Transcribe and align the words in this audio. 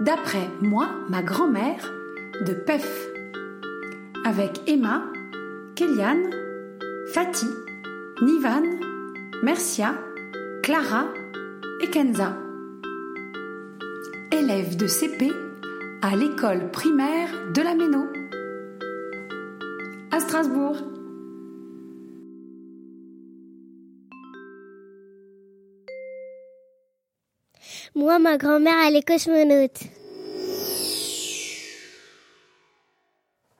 D'après 0.00 0.50
moi, 0.60 0.88
ma 1.08 1.22
grand-mère 1.22 1.92
de 2.44 2.52
PEF. 2.52 3.08
Avec 4.24 4.60
Emma, 4.66 5.04
Kéliane, 5.76 6.30
Fatih, 7.12 7.50
Nivan, 8.22 8.64
Mercia, 9.42 9.94
Clara 10.62 11.06
et 11.80 11.90
Kenza. 11.90 12.36
Élève 14.32 14.76
de 14.76 14.86
CP 14.86 15.30
à 16.02 16.16
l'école 16.16 16.70
primaire 16.72 17.28
de 17.54 17.62
la 17.62 17.74
Méno. 17.74 18.06
À 20.10 20.18
Strasbourg. 20.18 20.93
Moi, 27.94 28.18
ma 28.18 28.36
grand-mère, 28.36 28.86
elle 28.86 28.96
est 28.96 29.06
cosmonaute. 29.06 29.80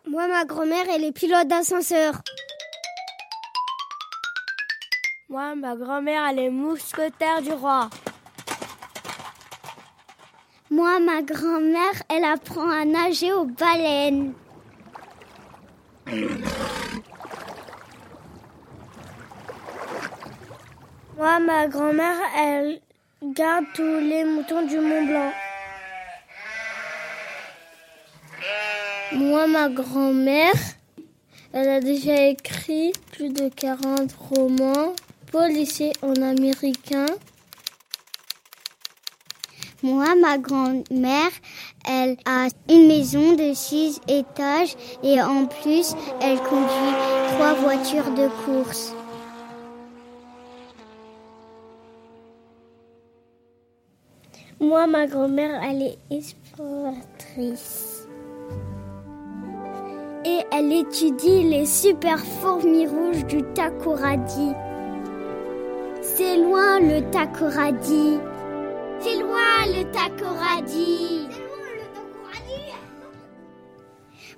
Moi, 0.06 0.28
ma 0.28 0.44
grand-mère, 0.44 0.86
elle 0.94 1.04
est 1.04 1.12
pilote 1.12 1.48
d'ascenseur. 1.48 2.22
Moi, 5.28 5.54
ma 5.54 5.76
grand-mère, 5.76 6.28
elle 6.30 6.38
est 6.38 6.50
mousquetaire 6.50 7.42
du 7.42 7.52
roi. 7.52 7.90
Moi, 10.70 10.98
ma 11.00 11.22
grand-mère, 11.22 12.02
elle 12.08 12.24
apprend 12.24 12.68
à 12.68 12.84
nager 12.84 13.32
aux 13.32 13.44
baleines. 13.44 14.34
Moi, 21.16 21.38
ma 21.40 21.68
grand-mère, 21.68 22.16
elle 22.36 22.80
garde 23.32 23.64
tous 23.72 24.00
les 24.00 24.24
moutons 24.24 24.66
du 24.66 24.78
Mont 24.78 25.06
Blanc. 25.06 25.32
Moi, 29.12 29.46
ma 29.46 29.68
grand-mère, 29.70 30.52
elle 31.52 31.68
a 31.68 31.80
déjà 31.80 32.26
écrit 32.26 32.92
plus 33.12 33.30
de 33.30 33.48
40 33.48 34.12
romans 34.12 34.92
policiers 35.32 35.92
en 36.02 36.14
américain. 36.20 37.06
Moi, 39.82 40.14
ma 40.20 40.36
grand-mère, 40.36 41.30
elle 41.88 42.16
a 42.26 42.48
une 42.68 42.88
maison 42.88 43.32
de 43.36 43.54
six 43.54 44.00
étages 44.06 44.76
et 45.02 45.20
en 45.22 45.46
plus, 45.46 45.94
elle 46.20 46.38
conduit 46.40 46.94
trois 47.28 47.54
voitures 47.54 48.10
de 48.14 48.28
course. 48.44 48.94
Moi, 54.60 54.86
ma 54.86 55.06
grand-mère, 55.06 55.60
elle 55.62 55.82
est 55.82 55.98
exploratrice. 56.10 58.06
Et 60.24 60.40
elle 60.52 60.72
étudie 60.72 61.42
les 61.42 61.66
super 61.66 62.18
fourmis 62.18 62.86
rouges 62.86 63.26
du 63.26 63.42
Takoradi. 63.54 64.52
C'est 66.00 66.36
loin 66.38 66.80
le 66.80 67.02
Takoradi. 67.10 68.18
C'est 69.00 69.18
loin 69.18 69.66
le 69.66 69.84
Takoradi. 69.92 71.28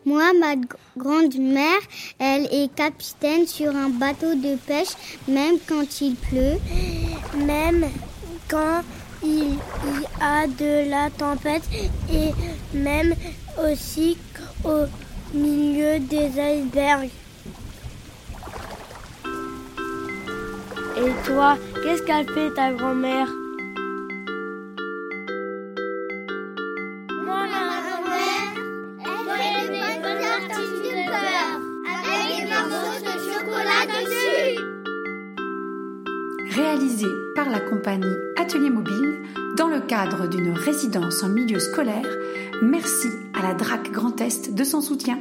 Moi, 0.06 0.33
ma 0.39 0.55
grande-mère, 0.97 1.81
elle 2.20 2.47
est 2.53 2.72
capitaine 2.72 3.44
sur 3.44 3.75
un 3.75 3.89
bateau 3.89 4.34
de 4.37 4.55
pêche, 4.55 4.94
même 5.27 5.56
quand 5.69 6.00
il 6.00 6.14
pleut. 6.14 6.61
Même 7.44 7.87
quand 8.48 8.83
il 9.27 9.55
y 10.01 10.07
a 10.21 10.47
de 10.47 10.89
la 10.89 11.11
tempête 11.11 11.65
et 12.13 12.31
même 12.73 13.15
aussi 13.59 14.17
au 14.65 14.84
milieu 15.34 15.99
des 15.99 16.28
icebergs. 16.39 17.11
Et 20.99 21.27
toi, 21.27 21.59
qu'est-ce 21.83 22.03
qu'elle 22.03 22.27
fait 22.33 22.55
ta 22.55 22.73
grand-mère? 22.73 23.28
Par 37.37 37.51
la 37.51 37.61
compagnie 37.61 38.17
Atelier 38.37 38.71
Mobile 38.71 39.19
dans 39.59 39.69
le 39.69 39.81
cadre 39.81 40.27
d'une 40.27 40.53
résidence 40.53 41.23
en 41.23 41.29
milieu 41.29 41.59
scolaire, 41.59 42.09
merci 42.63 43.09
à 43.39 43.43
la 43.43 43.53
DRAC 43.53 43.93
Grand 43.93 44.19
Est 44.23 44.55
de 44.55 44.65
son 44.65 44.81
soutien. 44.81 45.19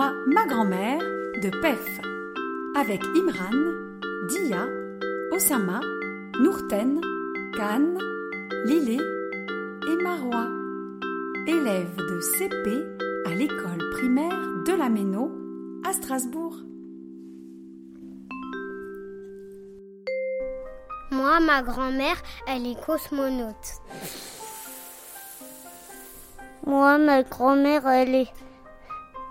Moi, 0.00 0.14
ma 0.26 0.46
grand-mère 0.46 0.98
de 1.42 1.50
PEF, 1.60 2.00
avec 2.74 3.02
Imran, 3.04 3.58
Dia, 4.30 4.66
Osama, 5.30 5.80
Nourten, 6.40 7.02
Khan, 7.54 7.98
Lilé 8.64 8.96
et 8.96 10.02
Marwa, 10.02 10.46
élèves 11.46 11.96
de 11.96 12.18
CP 12.18 12.82
à 13.26 13.34
l'école 13.34 13.90
primaire 13.92 14.40
de 14.64 14.72
la 14.72 14.88
Méno 14.88 15.32
à 15.86 15.92
Strasbourg. 15.92 16.56
Moi, 21.10 21.40
ma 21.40 21.60
grand-mère, 21.60 22.22
elle 22.48 22.66
est 22.66 22.80
cosmonaute. 22.86 23.82
Moi, 26.64 26.96
ma 26.96 27.22
grand-mère, 27.22 27.86
elle 27.86 28.14
est 28.14 28.32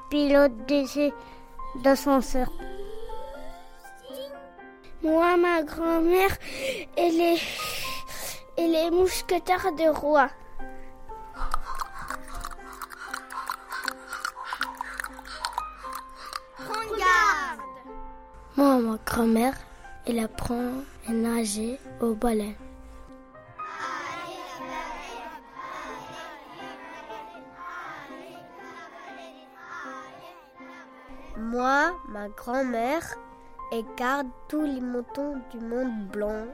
pilote 0.09 0.65
d'essai 0.67 1.13
d'ascenseur. 1.83 2.51
Moi, 5.01 5.37
ma 5.37 5.63
grand-mère, 5.63 6.35
elle 6.97 7.19
est, 7.21 7.41
elle 8.57 8.75
est 8.75 8.91
mousquetaire 8.91 9.71
de 9.77 9.87
roi. 9.87 10.29
Regarde 16.57 17.59
Moi, 18.57 18.79
ma 18.79 18.97
grand-mère, 19.05 19.53
elle 20.05 20.19
apprend 20.19 20.73
à 21.07 21.11
nager 21.11 21.79
au 22.01 22.13
balai. 22.13 22.55
Grand-mère, 32.35 33.03
elle 33.71 33.85
garde 33.95 34.27
tous 34.47 34.61
les 34.61 34.81
moutons 34.81 35.41
du 35.51 35.59
monde 35.59 36.07
blanc. 36.07 36.45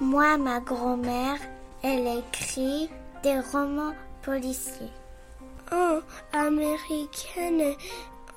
Moi, 0.00 0.38
ma 0.38 0.60
grand-mère, 0.60 1.38
elle 1.82 2.06
écrit 2.18 2.90
des 3.22 3.38
romans 3.52 3.94
policiers. 4.22 4.92
En 5.70 6.00
américaine, 6.32 7.74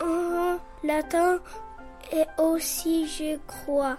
en 0.02 0.58
latin 0.84 1.40
et 2.12 2.26
aussi, 2.38 3.08
je 3.08 3.38
crois. 3.48 3.98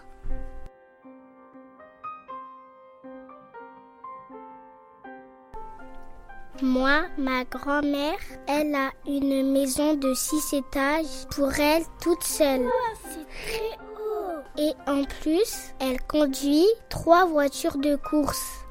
Moi, 6.65 7.05
ma 7.19 7.45
grand-mère, 7.45 8.19
elle 8.49 8.75
a 8.75 8.91
une 9.07 9.53
maison 9.53 9.95
de 9.97 10.15
six 10.15 10.55
étages 10.55 11.27
pour 11.37 11.53
elle 11.53 11.85
toute 12.01 12.25
seule. 12.25 12.67
C'est 13.03 13.29
très 13.29 13.77
haut. 14.01 14.41
Et 14.57 14.73
en 14.91 15.05
plus, 15.05 15.75
elle 15.79 16.01
conduit 16.07 16.67
trois 16.89 17.27
voitures 17.27 17.77
de 17.77 17.97
course. 17.97 18.65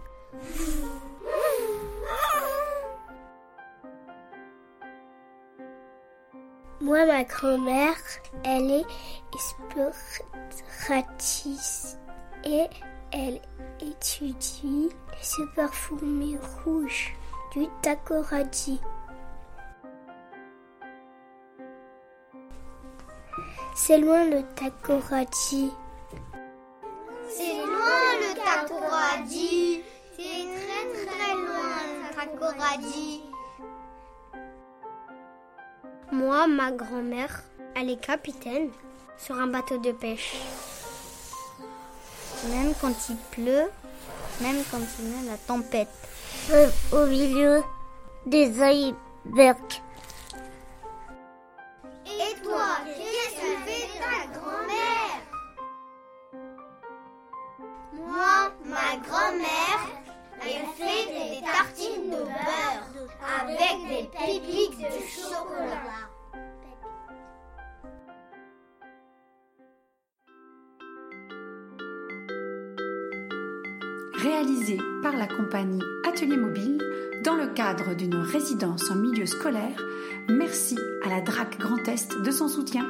Moi, 6.81 7.05
ma 7.05 7.23
grand-mère, 7.25 7.93
elle 8.43 8.71
est 8.71 8.87
exploratrice 9.35 11.99
et 12.43 12.65
elle 13.11 13.39
étudie 13.79 14.89
les 15.11 15.23
super 15.23 15.71
fourmis 15.71 16.39
rouges 16.65 17.15
du 17.55 17.67
Takoradi. 17.83 18.79
C'est 23.75 23.99
loin 23.99 24.25
le 24.25 24.41
Takoradi. 24.55 25.71
C'est 27.29 27.57
loin 27.65 28.05
le 28.21 28.33
Takoradi. 28.35 29.83
C'est 30.15 30.23
très 30.23 31.05
très 31.05 31.33
loin 31.33 31.75
le 32.01 32.15
Takoradi. 32.15 33.21
Moi, 36.11 36.47
ma 36.47 36.71
grand-mère, 36.71 37.43
elle 37.75 37.89
est 37.91 38.03
capitaine 38.03 38.69
sur 39.17 39.35
un 39.35 39.47
bateau 39.47 39.77
de 39.77 39.91
pêche. 39.91 40.35
Même 42.49 42.73
quand 42.81 42.93
il 43.09 43.15
pleut, 43.31 43.69
même 44.41 44.63
quand 44.71 44.81
il 44.99 45.09
y 45.09 45.27
a 45.27 45.31
la 45.31 45.37
tempête. 45.37 45.89
Au 46.91 47.05
milieu 47.05 47.61
des 48.25 48.51
icebergs. 48.61 49.82
Compagnie 75.35 75.81
Atelier 76.07 76.37
Mobile 76.37 76.81
dans 77.23 77.35
le 77.35 77.47
cadre 77.47 77.95
d'une 77.95 78.15
résidence 78.15 78.89
en 78.91 78.95
milieu 78.95 79.25
scolaire, 79.25 79.81
merci 80.29 80.77
à 81.05 81.09
la 81.09 81.21
DRAC 81.21 81.57
Grand 81.59 81.87
Est 81.87 82.21
de 82.21 82.31
son 82.31 82.47
soutien. 82.47 82.85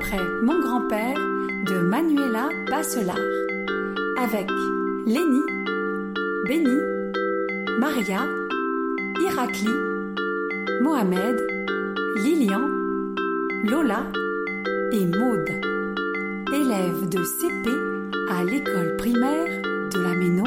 D'après 0.00 0.24
Mon 0.42 0.58
grand-père 0.60 1.14
de 1.66 1.78
Manuela 1.80 2.48
Basselar, 2.70 3.18
avec 4.16 4.48
Lénie, 5.06 5.46
Béni, 6.46 6.78
Maria, 7.78 8.26
Irakli, 9.20 9.68
Mohamed, 10.82 11.36
Lilian, 12.16 12.62
Lola 13.64 14.06
et 14.92 15.06
Maude, 15.06 15.50
élèves 16.52 17.08
de 17.08 17.22
CP 17.22 17.70
à 18.30 18.44
l'école 18.44 18.96
primaire 18.96 19.62
de 19.92 20.00
la 20.00 20.14
Méno 20.14 20.44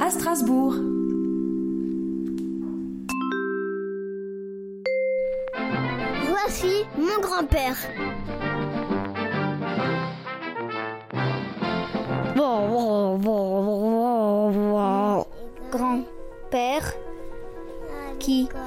à 0.00 0.10
Strasbourg. 0.10 0.74
Voici 6.28 6.84
mon. 6.96 7.14
Grand-père 7.34 7.76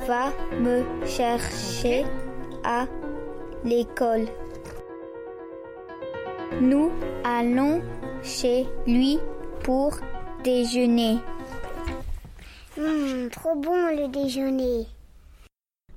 va 0.08 0.32
me 0.58 0.84
chercher 1.06 2.06
à 2.64 2.88
l'école. 3.66 4.28
Nous 6.62 6.92
allons 7.26 7.82
chez 8.24 8.66
lui 8.86 9.20
pour 9.64 9.98
déjeuner. 10.44 11.18
Hum, 12.78 13.30
trop 13.30 13.56
bon 13.56 13.88
le 13.88 14.08
déjeuner. 14.08 14.88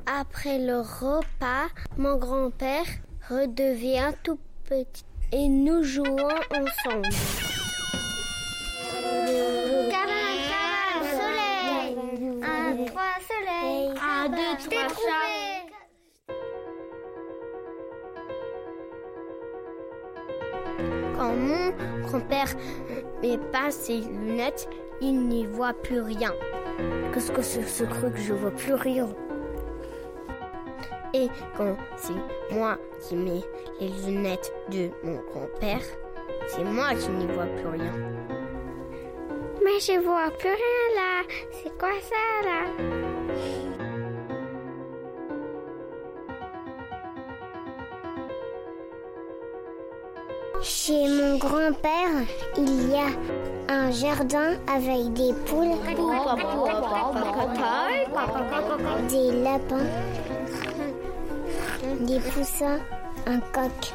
Après 0.07 0.59
le 0.59 0.81
repas, 0.81 1.69
mon 1.97 2.17
grand-père 2.17 2.87
redevient 3.29 4.13
tout 4.25 4.39
petit 4.65 5.05
et 5.31 5.49
nous 5.49 5.85
jouons 5.85 6.29
ensemble. 6.51 7.09
Quand 21.21 21.35
mon 21.35 21.71
grand-père 22.07 22.49
met 23.21 23.37
pas 23.53 23.71
ses 23.71 24.01
lunettes, 24.01 24.67
il 25.03 25.21
n'y 25.29 25.45
voit 25.45 25.75
plus 25.75 26.01
rien. 26.01 26.33
Qu'est-ce 27.13 27.31
que 27.31 27.43
c'est 27.43 27.65
ce 27.65 27.85
truc? 27.85 28.17
Je 28.17 28.33
vois 28.33 28.53
plus 28.53 28.73
rien. 28.73 29.07
Et 31.13 31.29
quand 31.59 31.77
c'est 31.99 32.55
moi 32.55 32.79
qui 33.03 33.17
mets 33.17 33.45
les 33.81 33.91
lunettes 34.07 34.51
de 34.71 34.89
mon 35.05 35.21
grand-père, 35.31 35.83
c'est 36.47 36.65
moi 36.65 36.95
qui 36.95 37.11
n'y 37.11 37.27
vois 37.27 37.45
plus 37.45 37.69
rien. 37.69 37.93
Mais 39.63 39.79
je 39.79 40.01
vois 40.01 40.31
plus 40.39 40.49
rien 40.49 40.87
là. 40.97 41.23
C'est 41.51 41.77
quoi 41.77 41.91
ça 42.01 42.49
là? 42.49 43.70
Grand-père, 51.41 52.27
il 52.59 52.91
y 52.91 52.95
a 52.95 53.09
un 53.69 53.91
jardin 53.91 54.53
avec 54.69 55.13
des 55.15 55.33
poules, 55.47 55.75
des 59.09 59.43
lapins, 59.43 59.89
des 62.01 62.21
poussins, 62.21 62.79
un 63.27 63.41
coq. 63.55 63.93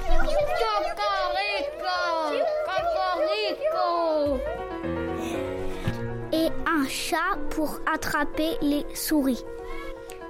Et 6.33 6.47
un 6.65 6.87
chat 6.87 7.37
pour 7.51 7.79
attraper 7.93 8.57
les 8.61 8.85
souris. 8.95 9.45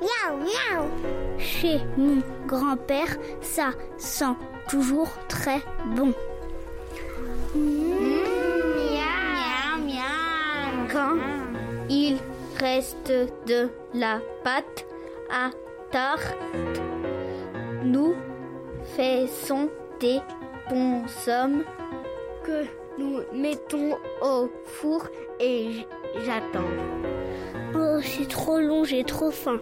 Miaou, 0.01 0.37
miaou. 0.39 1.39
Chez 1.39 1.79
mon 1.97 2.21
grand-père, 2.45 3.15
ça 3.41 3.69
sent 3.97 4.35
toujours 4.67 5.09
très 5.29 5.61
bon. 5.95 6.13
Quand 10.91 11.17
il 11.89 12.17
reste 12.59 13.11
de 13.47 13.69
la 13.93 14.19
pâte 14.43 14.85
à 15.31 15.49
tarte, 15.91 16.37
nous 17.83 18.15
faisons 18.95 19.69
des 19.99 20.19
consommes 20.69 21.63
que 22.43 22.65
nous 22.97 23.21
mettons 23.33 23.97
au 24.21 24.49
four 24.65 25.07
et 25.39 25.85
j'attends. 26.25 26.69
Oh, 27.75 27.99
c'est 28.01 28.27
trop 28.27 28.59
long, 28.59 28.83
j'ai 28.83 29.03
trop 29.03 29.31
faim. 29.31 29.59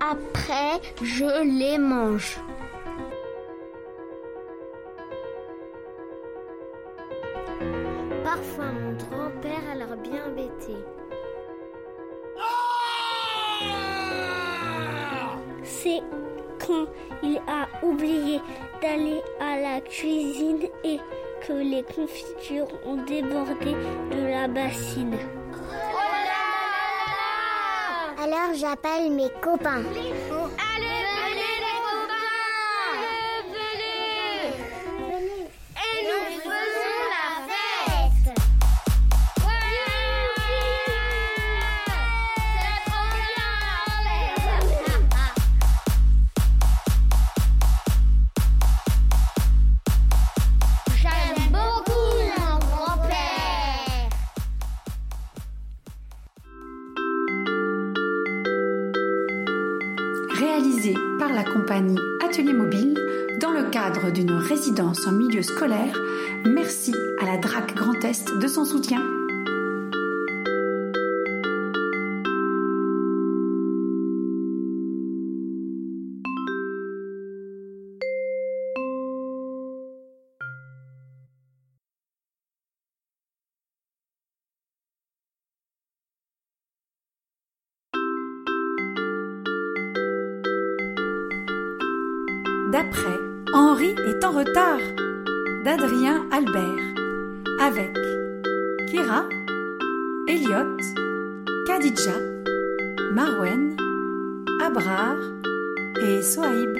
Après, 0.00 0.80
je 1.00 1.60
les 1.60 1.78
mange. 1.78 2.38
Parfois, 8.32 8.72
mon 8.72 8.92
grand-père 8.92 9.60
a 9.70 9.74
l'air 9.74 9.94
bien 9.98 10.24
embêté. 10.26 10.74
C'est 15.62 16.00
quand 16.58 16.86
il 17.22 17.36
a 17.46 17.68
oublié 17.84 18.40
d'aller 18.80 19.20
à 19.38 19.58
la 19.58 19.80
cuisine 19.82 20.62
et 20.82 20.98
que 21.46 21.52
les 21.52 21.82
confitures 21.82 22.68
ont 22.86 23.04
débordé 23.04 23.76
de 24.10 24.26
la 24.26 24.48
bassine. 24.48 25.18
Alors 28.18 28.54
j'appelle 28.54 29.12
mes 29.12 29.28
copains. 29.42 29.82
Copains 29.82 30.41
scolaire. 65.42 65.98
Merci 66.44 66.94
à 67.20 67.26
la 67.26 67.36
DRAC 67.38 67.74
Grand 67.74 68.04
Est 68.04 68.36
de 68.38 68.48
son 68.48 68.64
soutien. 68.64 69.02
D'après 92.72 93.18
Henri 93.52 93.94
est 94.06 94.24
en 94.24 94.32
retard 94.32 94.78
d'Adrien 95.64 96.26
Albert 96.32 96.94
avec 97.60 97.96
Kira, 98.88 99.24
Elliot, 100.26 100.76
Khadija, 101.66 102.18
Marwen, 103.12 103.76
Abrar 104.60 105.16
et 106.02 106.20
Soaib, 106.22 106.76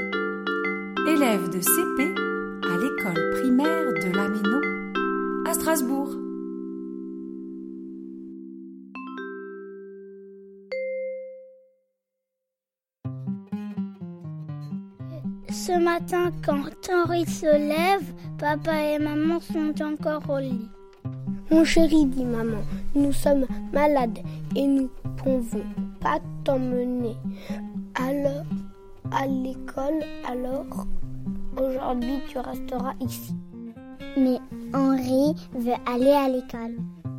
élèves 1.06 1.48
de 1.50 1.60
CP 1.60 2.14
à 2.64 2.76
l'école 2.76 3.30
primaire 3.40 3.92
de 4.04 4.16
Lameno 4.16 4.60
à 5.46 5.54
Strasbourg. 5.54 6.21
Ce 15.64 15.78
matin, 15.78 16.32
quand 16.44 16.64
Henri 16.92 17.24
se 17.24 17.46
lève, 17.46 18.12
papa 18.36 18.82
et 18.82 18.98
maman 18.98 19.38
sont 19.38 19.72
encore 19.80 20.28
au 20.28 20.40
lit. 20.40 20.68
Mon 21.52 21.64
chéri, 21.64 22.04
dit 22.06 22.24
maman, 22.24 22.62
nous 22.96 23.12
sommes 23.12 23.46
malades 23.72 24.18
et 24.56 24.66
nous 24.66 24.90
pouvons 25.18 25.62
pas 26.00 26.18
t'emmener. 26.42 27.14
Alors, 27.94 28.44
à 29.12 29.24
l'école, 29.28 30.02
alors, 30.28 30.84
aujourd'hui 31.56 32.18
tu 32.28 32.38
resteras 32.38 32.94
ici. 33.00 33.36
Mais 34.16 34.40
Henri 34.74 35.36
veut 35.54 35.78
aller 35.86 36.10
à 36.10 36.28
l'école. 36.28 36.74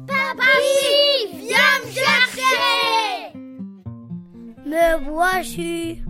Papi, 0.05 1.37
viens 1.37 1.79
me 1.85 1.91
chercher 1.91 3.37
Me 4.65 5.05
vois-tu? 5.05 6.03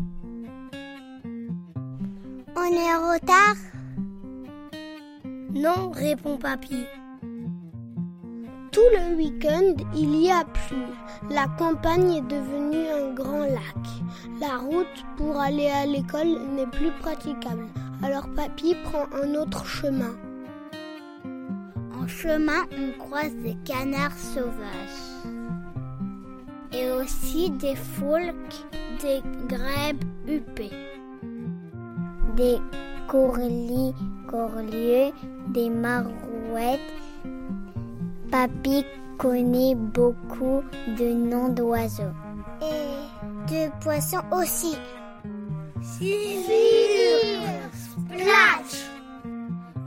On 2.65 2.72
est 2.72 2.93
en 2.93 3.13
retard 3.13 3.55
Non, 5.53 5.91
répond 5.91 6.38
papy. 6.38 6.86
Tout 8.72 8.88
le 8.93 9.17
week-end, 9.17 9.75
il 9.93 10.15
y 10.22 10.32
a 10.32 10.46
plu. 10.46 10.77
La 11.29 11.48
campagne 11.58 12.13
est 12.13 12.22
devenue 12.22 12.88
un 12.88 13.13
grand 13.13 13.39
lac. 13.39 13.84
La 14.39 14.60
route 14.60 15.03
pour 15.17 15.41
aller 15.41 15.67
à 15.67 15.86
l'école 15.86 16.39
n'est 16.55 16.67
plus 16.67 16.91
praticable. 17.01 17.67
Alors 18.01 18.29
papy 18.34 18.75
prend 18.86 19.08
un 19.12 19.36
autre 19.36 19.65
chemin. 19.65 20.15
En 22.01 22.08
chemin, 22.08 22.63
on 22.77 22.98
croise 22.98 23.36
des 23.43 23.58
canards 23.65 24.17
sauvages. 24.17 25.34
Et 26.72 26.89
aussi 26.91 27.50
des 27.50 27.75
foulques, 27.75 28.65
des 29.01 29.22
grèbes 29.50 30.03
huppées, 30.27 30.72
des 32.35 32.57
courlis, 33.07 33.93
corlieux, 34.27 35.11
des 35.49 35.69
marouettes. 35.69 36.79
Papy 38.31 38.85
connaît 39.17 39.75
beaucoup 39.75 40.63
de 40.97 41.13
noms 41.13 41.49
d'oiseaux. 41.49 42.03
Et 42.61 43.67
de 43.67 43.69
poissons 43.81 44.23
aussi. 44.31 44.75
Splash 48.01 48.89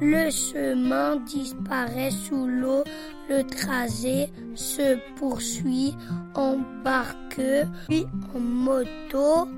Le 0.00 0.30
chemin 0.30 1.16
disparaît 1.16 2.10
sous 2.10 2.46
l'eau, 2.46 2.84
le 3.28 3.42
trajet 3.44 4.30
se 4.54 4.98
poursuit 5.16 5.96
en 6.34 6.58
barque 6.84 7.40
puis 7.88 8.06
en 8.34 8.40
moto. 8.40 9.48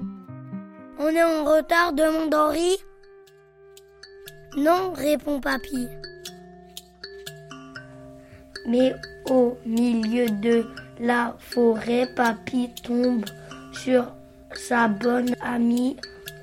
On 1.00 1.10
est 1.10 1.22
en 1.22 1.44
retard, 1.44 1.92
demande 1.92 2.34
Henri. 2.34 2.76
Non, 4.56 4.92
répond 4.92 5.40
Papy. 5.40 5.86
Mais 8.66 8.96
au 9.30 9.56
milieu 9.64 10.26
de 10.26 10.66
la 10.98 11.36
forêt, 11.38 12.08
Papy 12.16 12.70
tombe 12.82 13.24
sur 13.72 14.12
sa 14.52 14.88
bonne 14.88 15.36
amie 15.40 15.96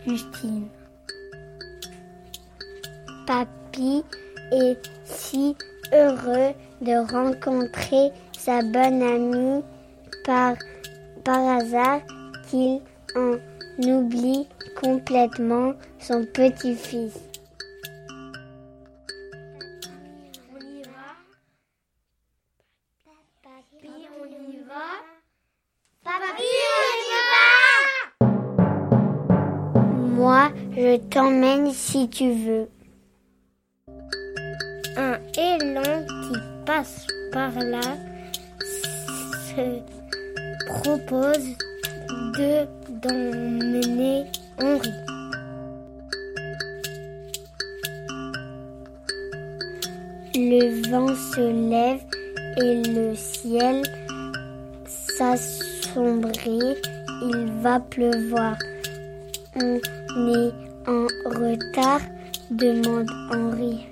Justine. 0.07 0.69
Papy 3.27 4.05
est 4.53 4.79
si 5.03 5.57
heureux 5.91 6.53
de 6.79 7.11
rencontrer 7.11 8.11
sa 8.37 8.61
bonne 8.61 9.03
amie 9.03 9.63
par, 10.23 10.55
par 11.25 11.57
hasard 11.57 11.99
qu'il 12.47 12.79
en 13.17 13.35
oublie 13.79 14.47
complètement 14.81 15.73
son 15.99 16.25
petit-fils. 16.25 17.19
Moi, 30.17 30.49
je 30.71 30.97
t'emmène 31.09 31.71
si 31.71 32.09
tu 32.09 32.31
veux. 32.31 32.67
Un 34.97 35.19
élan 35.37 36.05
qui 36.07 36.39
passe 36.65 37.05
par 37.31 37.51
là 37.59 37.81
se 39.45 39.81
propose 40.67 41.45
de 42.37 42.65
d'emmener 43.05 44.25
Henri. 44.61 44.91
Le 50.33 50.89
vent 50.89 51.15
se 51.15 51.69
lève 51.69 52.03
et 52.57 52.81
le 52.91 53.15
ciel 53.15 53.83
s'assombrit. 55.17 56.75
Il 57.21 57.51
va 57.61 57.79
pleuvoir. 57.79 58.55
On 59.55 59.75
est 59.75 60.53
en 60.87 61.07
retard 61.25 62.01
demande 62.51 63.09
Henri. 63.31 63.85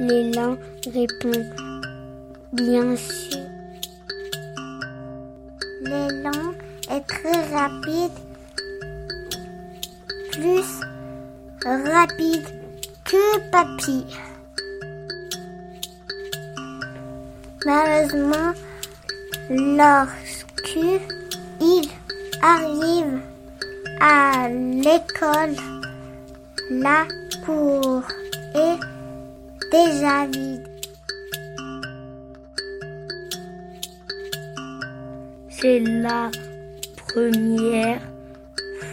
L'élan 0.00 0.56
répond 0.92 1.44
Bien 2.52 2.96
sûr. 2.96 3.40
L'élan 5.82 6.54
est 6.90 7.06
très 7.06 7.42
rapide, 7.54 8.12
plus 10.34 10.80
rapide 11.64 12.46
que 13.04 13.38
papy. 13.50 14.04
Malheureusement, 17.64 18.52
lorsque 19.50 21.00
il 21.60 21.88
arrive 22.42 23.20
à 24.00 24.48
l'école, 24.48 25.56
la 26.70 27.06
cour 27.46 28.02
est 28.54 28.78
déjà 29.70 30.26
vide. 30.26 30.68
C'est 35.48 35.80
la 35.80 36.30
première 37.06 38.00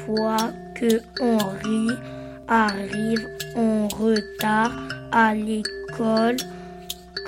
fois 0.05 0.51
que 0.81 0.99
Henri 1.21 1.89
arrive 2.47 3.27
en 3.55 3.87
retard 3.87 4.71
à 5.11 5.35
l'école 5.35 6.37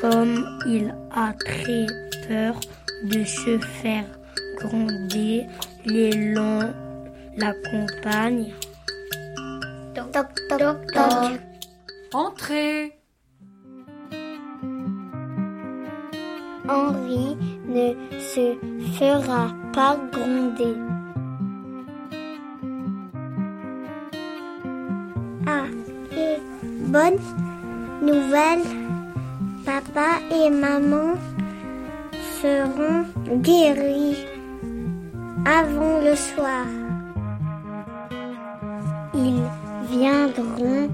comme 0.01 0.59
il 0.65 0.93
a 1.11 1.33
très 1.33 1.85
peur 2.27 2.59
de 3.03 3.23
se 3.23 3.59
faire 3.59 4.05
gronder. 4.57 5.45
L'élan 5.85 6.73
l'accompagne. 7.37 8.53
Toc 9.93 10.11
toc 10.11 10.27
toc 10.49 10.77
toc. 10.93 11.39
Entrez 12.13 12.91
Henri 16.67 17.37
ne 17.67 17.93
se 18.19 18.55
fera 18.97 19.53
pas 19.73 19.97
gronder. 20.11 21.02
Bonne 26.93 27.17
nouvelle, 28.03 28.65
papa 29.65 30.09
et 30.31 30.49
maman 30.51 31.15
seront 32.39 33.05
guéris 33.41 34.17
avant 35.43 35.97
le 36.07 36.15
soir. 36.15 36.65
Ils 39.15 39.47
viendront 39.89 40.87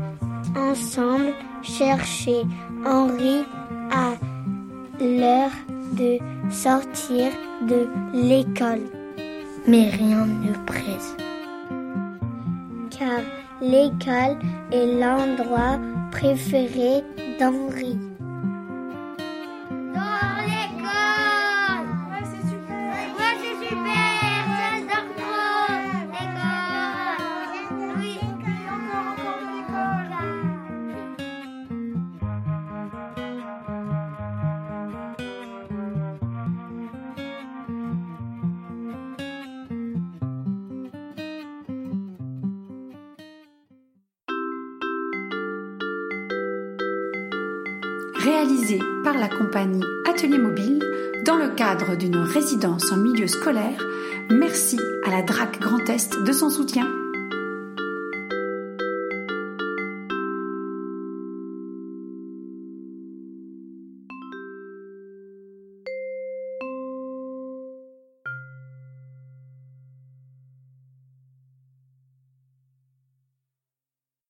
ensemble 0.56 1.34
chercher 1.64 2.44
Henri 2.86 3.44
à 3.92 4.14
l'heure 5.02 5.56
de 6.00 6.18
sortir 6.50 7.28
de 7.68 7.88
l'école. 8.14 8.86
Mais 9.68 9.90
rien 9.90 10.26
ne. 10.26 10.79
L'école 13.62 14.38
est 14.72 15.00
l'endroit 15.00 15.80
préféré 16.12 17.04
d'Henri. 17.40 18.09
Réalisé 48.20 48.80
par 49.04 49.14
la 49.14 49.30
compagnie 49.30 49.84
Atelier 50.06 50.38
Mobile 50.38 50.84
dans 51.26 51.38
le 51.38 51.50
cadre 51.56 51.96
d'une 51.96 52.18
résidence 52.18 52.92
en 52.92 52.98
milieu 52.98 53.28
scolaire. 53.28 53.82
Merci 54.30 54.78
à 55.06 55.10
la 55.10 55.22
DRAC 55.22 55.60
Grand 55.60 55.90
Est 55.90 56.22
de 56.22 56.32
son 56.34 56.50
soutien. 56.50 56.99